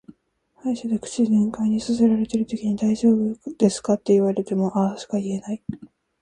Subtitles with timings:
[0.55, 5.61] 歯医者で口全開にさせられてるときに「大丈夫ですか」って言われもも「あー」しか言えない。